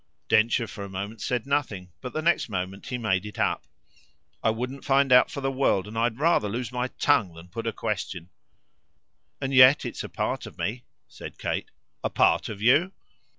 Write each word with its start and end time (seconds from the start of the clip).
Densher 0.29 0.65
for 0.65 0.83
a 0.83 0.89
moment 0.89 1.21
said 1.21 1.45
nothing; 1.45 1.91
but 2.01 2.11
the 2.11 2.23
next 2.23 2.49
moment 2.49 2.87
he 2.87 2.97
made 2.97 3.23
it 3.23 3.37
up. 3.37 3.67
"I 4.41 4.49
wouldn't 4.49 4.83
find 4.83 5.11
out 5.11 5.29
for 5.29 5.41
the 5.41 5.51
world, 5.51 5.87
and 5.87 5.95
I'd 5.95 6.17
rather 6.17 6.49
lose 6.49 6.71
my 6.71 6.87
tongue 6.87 7.35
than 7.35 7.49
put 7.49 7.67
a 7.67 7.71
question." 7.71 8.31
"And 9.39 9.53
yet 9.53 9.85
it's 9.85 10.03
a 10.03 10.09
part 10.09 10.47
of 10.47 10.57
me," 10.57 10.85
said 11.07 11.37
Kate. 11.37 11.69
"A 12.03 12.09
part 12.09 12.49
of 12.49 12.63
you?" 12.63 12.93